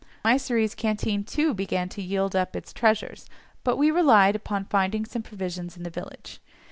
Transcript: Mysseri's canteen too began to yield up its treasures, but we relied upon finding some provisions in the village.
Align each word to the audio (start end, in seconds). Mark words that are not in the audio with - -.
Mysseri's 0.25 0.73
canteen 0.73 1.23
too 1.23 1.53
began 1.53 1.87
to 1.89 2.01
yield 2.01 2.35
up 2.35 2.55
its 2.55 2.73
treasures, 2.73 3.27
but 3.63 3.77
we 3.77 3.91
relied 3.91 4.35
upon 4.35 4.65
finding 4.65 5.05
some 5.05 5.21
provisions 5.21 5.77
in 5.77 5.83
the 5.83 5.91
village. 5.91 6.41